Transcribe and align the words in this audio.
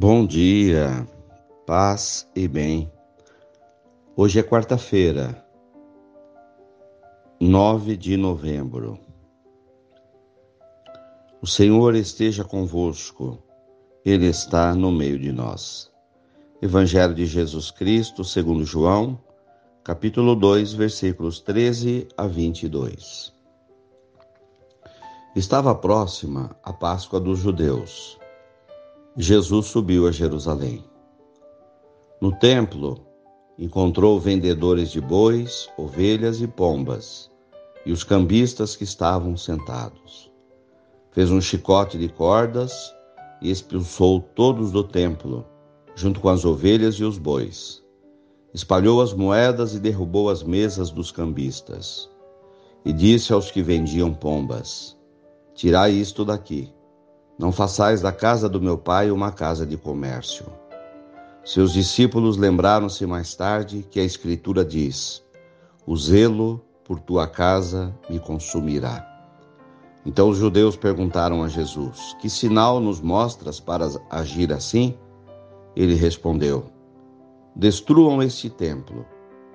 Bom 0.00 0.24
dia, 0.24 1.04
paz 1.66 2.30
e 2.32 2.46
bem. 2.46 2.88
Hoje 4.14 4.38
é 4.38 4.44
quarta-feira, 4.44 5.44
9 7.40 7.96
de 7.96 8.16
novembro. 8.16 8.96
O 11.42 11.48
Senhor 11.48 11.96
esteja 11.96 12.44
convosco, 12.44 13.42
Ele 14.04 14.26
está 14.26 14.72
no 14.72 14.92
meio 14.92 15.18
de 15.18 15.32
nós. 15.32 15.90
Evangelho 16.62 17.12
de 17.12 17.26
Jesus 17.26 17.72
Cristo, 17.72 18.22
segundo 18.22 18.64
João, 18.64 19.18
capítulo 19.82 20.36
2, 20.36 20.74
versículos 20.74 21.40
13 21.40 22.06
a 22.16 22.28
22. 22.28 23.34
Estava 25.34 25.74
próxima 25.74 26.56
a 26.62 26.72
Páscoa 26.72 27.18
dos 27.18 27.40
judeus. 27.40 28.16
Jesus 29.20 29.66
subiu 29.66 30.06
a 30.06 30.12
Jerusalém. 30.12 30.84
No 32.20 32.30
templo, 32.38 33.04
encontrou 33.58 34.20
vendedores 34.20 34.92
de 34.92 35.00
bois, 35.00 35.68
ovelhas 35.76 36.40
e 36.40 36.46
pombas, 36.46 37.28
e 37.84 37.90
os 37.90 38.04
cambistas 38.04 38.76
que 38.76 38.84
estavam 38.84 39.36
sentados. 39.36 40.30
Fez 41.10 41.32
um 41.32 41.40
chicote 41.40 41.98
de 41.98 42.08
cordas 42.08 42.94
e 43.42 43.50
expulsou 43.50 44.20
todos 44.20 44.70
do 44.70 44.84
templo, 44.84 45.44
junto 45.96 46.20
com 46.20 46.28
as 46.28 46.44
ovelhas 46.44 46.94
e 46.94 47.02
os 47.02 47.18
bois. 47.18 47.82
Espalhou 48.54 49.02
as 49.02 49.12
moedas 49.12 49.74
e 49.74 49.80
derrubou 49.80 50.30
as 50.30 50.44
mesas 50.44 50.90
dos 50.90 51.10
cambistas. 51.10 52.08
E 52.84 52.92
disse 52.92 53.32
aos 53.32 53.50
que 53.50 53.62
vendiam 53.62 54.14
pombas: 54.14 54.96
Tirai 55.56 55.90
isto 55.90 56.24
daqui. 56.24 56.72
Não 57.38 57.52
façais 57.52 58.00
da 58.00 58.10
casa 58.10 58.48
do 58.48 58.60
meu 58.60 58.76
pai 58.76 59.12
uma 59.12 59.30
casa 59.30 59.64
de 59.64 59.76
comércio. 59.76 60.44
Seus 61.44 61.72
discípulos 61.72 62.36
lembraram-se 62.36 63.06
mais 63.06 63.36
tarde 63.36 63.86
que 63.88 64.00
a 64.00 64.04
Escritura 64.04 64.64
diz: 64.64 65.22
O 65.86 65.96
zelo 65.96 66.60
por 66.84 66.98
tua 66.98 67.28
casa 67.28 67.94
me 68.10 68.18
consumirá. 68.18 69.06
Então 70.04 70.30
os 70.30 70.36
judeus 70.36 70.74
perguntaram 70.74 71.44
a 71.44 71.48
Jesus: 71.48 72.16
Que 72.20 72.28
sinal 72.28 72.80
nos 72.80 73.00
mostras 73.00 73.60
para 73.60 73.88
agir 74.10 74.52
assim? 74.52 74.98
Ele 75.76 75.94
respondeu: 75.94 76.66
Destruam 77.54 78.20
este 78.20 78.50
templo, 78.50 79.06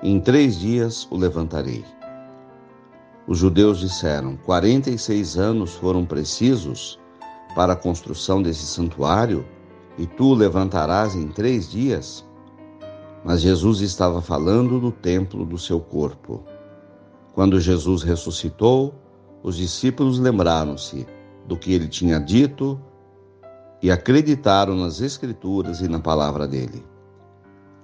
e 0.02 0.10
em 0.10 0.22
três 0.22 0.58
dias 0.58 1.06
o 1.12 1.18
levantarei. 1.18 1.84
Os 3.28 3.40
judeus 3.40 3.80
disseram: 3.80 4.38
46 4.38 5.38
anos 5.38 5.74
foram 5.74 6.06
precisos 6.06 7.03
para 7.56 7.74
a 7.74 7.76
construção 7.76 8.42
desse 8.42 8.66
santuário 8.66 9.46
e 9.98 10.06
tu 10.06 10.32
o 10.32 10.34
levantarás 10.34 11.16
em 11.16 11.28
três 11.28 11.70
dias? 11.70 12.26
Mas 13.24 13.42
Jesus 13.42 13.82
estava 13.82 14.22
falando 14.22 14.80
do 14.80 14.92
templo 14.92 15.46
do 15.46 15.58
seu 15.58 15.80
corpo. 15.80 16.44
Quando 17.34 17.60
Jesus 17.60 18.04
ressuscitou, 18.04 18.94
os 19.42 19.58
discípulos 19.58 20.20
lembraram-se 20.20 21.08
do 21.48 21.58
que 21.58 21.74
ele 21.74 21.88
tinha 21.88 22.20
dito 22.20 22.80
e 23.82 23.92
acreditaram 23.92 24.76
nas 24.76 25.02
Escrituras 25.02 25.82
e 25.82 25.88
na 25.88 26.00
palavra 26.00 26.48
dele. 26.48 26.84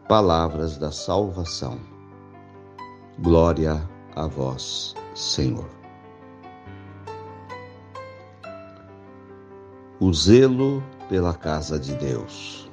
Palavras 0.07 0.77
da 0.77 0.91
salvação. 0.91 1.77
Glória 3.19 3.81
a 4.15 4.27
vós, 4.27 4.95
Senhor. 5.13 5.78
O 10.01 10.13
zelo 10.13 10.81
pela 11.09 11.33
casa 11.33 11.77
de 11.77 11.93
Deus. 11.95 12.71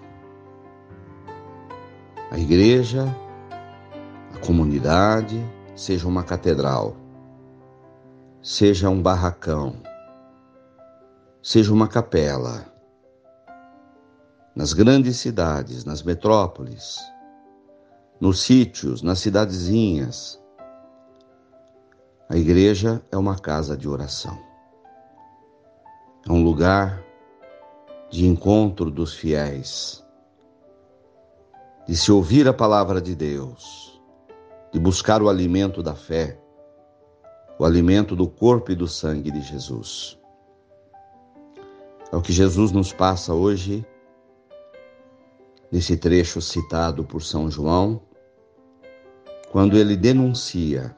A 2.30 2.38
igreja, 2.38 3.04
a 4.32 4.38
comunidade, 4.38 5.44
seja 5.74 6.06
uma 6.06 6.22
catedral, 6.22 6.94
seja 8.40 8.88
um 8.88 9.02
barracão, 9.02 9.74
seja 11.42 11.72
uma 11.72 11.88
capela. 11.88 12.64
Nas 14.54 14.72
grandes 14.72 15.16
cidades, 15.16 15.84
nas 15.84 16.04
metrópoles, 16.04 17.00
nos 18.20 18.40
sítios, 18.40 19.02
nas 19.02 19.18
cidadezinhas, 19.18 20.40
a 22.28 22.36
igreja 22.36 23.02
é 23.10 23.16
uma 23.16 23.36
casa 23.36 23.76
de 23.76 23.88
oração. 23.88 24.38
É 26.24 26.30
um 26.30 26.44
lugar 26.44 27.05
de 28.10 28.26
encontro 28.26 28.90
dos 28.90 29.14
fiéis, 29.14 30.04
de 31.86 31.96
se 31.96 32.10
ouvir 32.12 32.48
a 32.48 32.52
palavra 32.52 33.00
de 33.00 33.14
Deus, 33.14 34.00
de 34.72 34.78
buscar 34.78 35.22
o 35.22 35.28
alimento 35.28 35.82
da 35.82 35.94
fé, 35.94 36.38
o 37.58 37.64
alimento 37.64 38.14
do 38.14 38.28
corpo 38.28 38.70
e 38.70 38.74
do 38.74 38.86
sangue 38.86 39.30
de 39.30 39.40
Jesus. 39.40 40.18
É 42.12 42.16
o 42.16 42.22
que 42.22 42.32
Jesus 42.32 42.70
nos 42.70 42.92
passa 42.92 43.34
hoje, 43.34 43.84
nesse 45.70 45.96
trecho 45.96 46.40
citado 46.40 47.04
por 47.04 47.22
São 47.22 47.50
João, 47.50 48.00
quando 49.50 49.76
ele 49.76 49.96
denuncia 49.96 50.96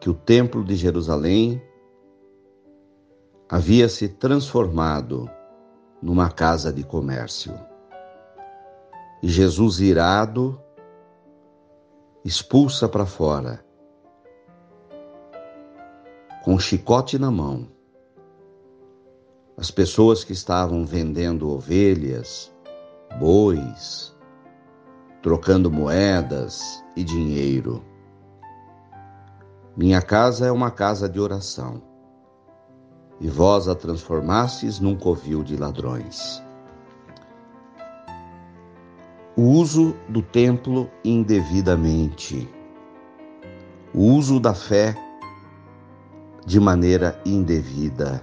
que 0.00 0.10
o 0.10 0.14
Templo 0.14 0.64
de 0.64 0.74
Jerusalém 0.74 1.62
havia 3.48 3.88
se 3.88 4.08
transformado 4.08 5.30
numa 6.02 6.30
casa 6.30 6.72
de 6.72 6.82
comércio. 6.82 7.54
E 9.22 9.28
Jesus, 9.28 9.80
irado, 9.80 10.60
expulsa 12.24 12.88
para 12.88 13.04
fora, 13.04 13.64
com 16.42 16.54
um 16.54 16.58
chicote 16.58 17.18
na 17.18 17.30
mão, 17.30 17.68
as 19.56 19.70
pessoas 19.70 20.24
que 20.24 20.32
estavam 20.32 20.86
vendendo 20.86 21.50
ovelhas, 21.50 22.50
bois, 23.18 24.16
trocando 25.22 25.70
moedas 25.70 26.82
e 26.96 27.04
dinheiro. 27.04 27.84
Minha 29.76 30.00
casa 30.00 30.46
é 30.46 30.52
uma 30.52 30.70
casa 30.70 31.08
de 31.08 31.20
oração, 31.20 31.89
e 33.20 33.28
vós 33.28 33.68
a 33.68 33.74
transformastes 33.74 34.80
num 34.80 34.96
covil 34.96 35.42
de 35.42 35.56
ladrões. 35.56 36.42
O 39.36 39.42
uso 39.42 39.94
do 40.08 40.22
templo 40.22 40.90
indevidamente, 41.04 42.48
o 43.94 44.00
uso 44.00 44.40
da 44.40 44.54
fé 44.54 44.96
de 46.46 46.58
maneira 46.58 47.20
indevida. 47.24 48.22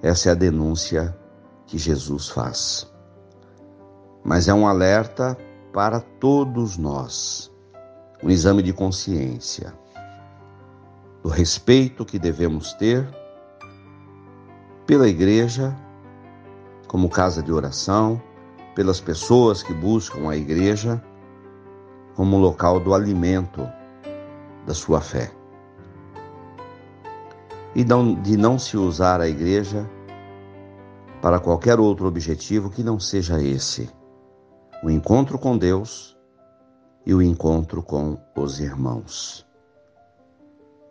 Essa 0.00 0.28
é 0.28 0.32
a 0.32 0.36
denúncia 0.36 1.16
que 1.66 1.78
Jesus 1.78 2.28
faz. 2.28 2.90
Mas 4.22 4.48
é 4.48 4.54
um 4.54 4.66
alerta 4.66 5.36
para 5.72 6.00
todos 6.00 6.76
nós 6.76 7.52
um 8.22 8.30
exame 8.30 8.62
de 8.62 8.72
consciência 8.72 9.74
do 11.22 11.28
respeito 11.28 12.04
que 12.04 12.18
devemos 12.18 12.72
ter 12.74 13.06
pela 14.86 15.08
igreja 15.08 15.76
como 16.86 17.08
casa 17.08 17.42
de 17.42 17.52
oração, 17.52 18.20
pelas 18.74 19.00
pessoas 19.00 19.62
que 19.62 19.72
buscam 19.72 20.28
a 20.28 20.36
igreja 20.36 21.02
como 22.14 22.38
local 22.38 22.78
do 22.78 22.94
alimento 22.94 23.66
da 24.66 24.74
sua 24.74 25.00
fé. 25.00 25.32
E 27.74 27.82
de 27.82 28.36
não 28.36 28.58
se 28.58 28.76
usar 28.76 29.20
a 29.20 29.28
igreja 29.28 29.88
para 31.20 31.40
qualquer 31.40 31.80
outro 31.80 32.06
objetivo 32.06 32.70
que 32.70 32.82
não 32.82 33.00
seja 33.00 33.42
esse: 33.42 33.90
o 34.82 34.90
encontro 34.90 35.38
com 35.38 35.58
Deus 35.58 36.16
e 37.04 37.12
o 37.12 37.20
encontro 37.20 37.82
com 37.82 38.16
os 38.36 38.60
irmãos. 38.60 39.44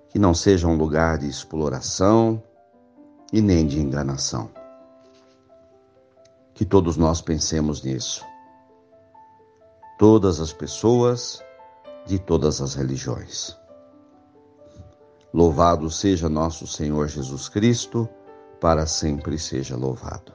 Que 0.10 0.20
não 0.20 0.34
seja 0.34 0.68
um 0.68 0.76
lugar 0.76 1.18
de 1.18 1.28
exploração 1.28 2.44
e 3.34 3.42
nem 3.42 3.66
de 3.66 3.80
enganação. 3.80 4.50
Que 6.54 6.64
todos 6.64 6.96
nós 6.96 7.20
pensemos 7.20 7.82
nisso. 7.82 8.24
Todas 9.98 10.40
as 10.40 10.54
pessoas 10.54 11.44
de 12.06 12.20
todas 12.20 12.62
as 12.62 12.76
religiões. 12.76 13.58
Louvado 15.34 15.90
seja 15.90 16.30
nosso 16.30 16.68
Senhor 16.68 17.08
Jesus 17.08 17.50
Cristo, 17.50 18.08
para 18.62 18.86
sempre 18.86 19.40
seja 19.40 19.76
louvado. 19.76 20.32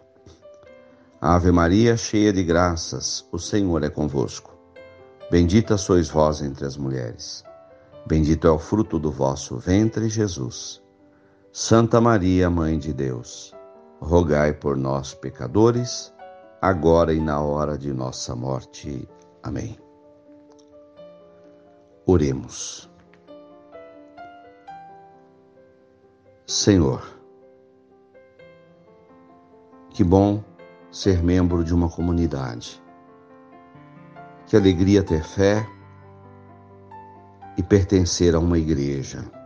Ave 1.20 1.52
Maria, 1.52 1.96
cheia 1.96 2.32
de 2.32 2.42
graças, 2.42 3.24
o 3.30 3.38
Senhor 3.38 3.84
é 3.84 3.90
convosco. 3.90 4.56
Bendita 5.30 5.76
sois 5.76 6.08
vós 6.08 6.42
entre 6.42 6.66
as 6.66 6.76
mulheres. 6.76 7.44
Bendito 8.06 8.48
é 8.48 8.50
o 8.50 8.58
fruto 8.58 8.98
do 8.98 9.12
vosso 9.12 9.56
ventre, 9.56 10.08
Jesus. 10.08 10.82
Santa 11.52 12.00
Maria, 12.00 12.50
Mãe 12.50 12.78
de 12.78 12.92
Deus, 12.92 13.54
rogai 14.00 14.52
por 14.52 14.76
nós, 14.76 15.14
pecadores, 15.14 16.12
agora 16.60 17.12
e 17.12 17.20
na 17.20 17.40
hora 17.40 17.78
de 17.78 17.92
nossa 17.92 18.36
morte. 18.36 19.08
Amém. 19.42 19.78
Oremos. 22.06 22.88
Senhor, 26.46 27.02
que 29.90 30.04
bom 30.04 30.44
ser 30.90 31.22
membro 31.22 31.64
de 31.64 31.74
uma 31.74 31.88
comunidade. 31.88 32.82
Que 34.46 34.56
alegria 34.56 35.02
ter 35.02 35.24
fé 35.24 35.66
e 37.56 37.62
pertencer 37.62 38.34
a 38.34 38.38
uma 38.38 38.58
igreja. 38.58 39.37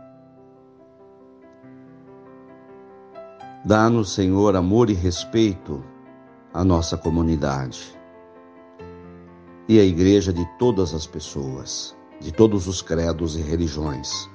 Dá-nos, 3.65 4.13
Senhor, 4.13 4.57
amor 4.57 4.89
e 4.89 4.93
respeito 4.93 5.81
à 6.53 6.65
nossa 6.65 6.97
comunidade 6.97 7.97
e 9.69 9.79
à 9.79 9.83
igreja 9.85 10.33
de 10.33 10.45
todas 10.59 10.93
as 10.93 11.07
pessoas, 11.07 11.95
de 12.19 12.29
todos 12.29 12.67
os 12.67 12.81
credos 12.81 13.37
e 13.37 13.41
religiões. 13.41 14.29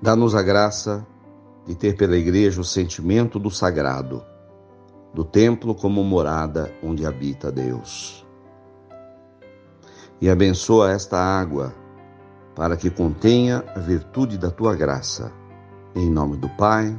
Dá-nos 0.00 0.36
a 0.36 0.42
graça 0.42 1.04
de 1.66 1.74
ter 1.74 1.96
pela 1.96 2.16
igreja 2.16 2.60
o 2.60 2.64
sentimento 2.64 3.36
do 3.36 3.50
sagrado, 3.50 4.24
do 5.12 5.24
templo 5.24 5.74
como 5.74 6.04
morada 6.04 6.72
onde 6.84 7.04
habita 7.04 7.50
Deus. 7.50 8.24
E 10.20 10.30
abençoa 10.30 10.92
esta 10.92 11.18
água 11.18 11.74
para 12.54 12.76
que 12.76 12.90
contenha 12.90 13.64
a 13.74 13.80
virtude 13.80 14.38
da 14.38 14.52
tua 14.52 14.76
graça. 14.76 15.41
Em 15.94 16.08
nome 16.08 16.36
do 16.36 16.48
Pai, 16.50 16.98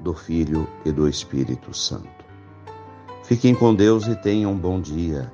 do 0.00 0.12
Filho 0.12 0.68
e 0.84 0.92
do 0.92 1.08
Espírito 1.08 1.74
Santo. 1.74 2.24
Fiquem 3.24 3.54
com 3.54 3.74
Deus 3.74 4.06
e 4.06 4.14
tenham 4.16 4.52
um 4.52 4.58
bom 4.58 4.80
dia. 4.80 5.32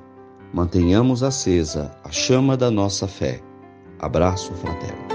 Mantenhamos 0.53 1.23
acesa 1.23 1.97
a 2.03 2.11
chama 2.11 2.55
da 2.55 2.71
nossa 2.71 3.07
fé. 3.07 3.41
Abraço 3.99 4.53
fraterno. 4.53 5.14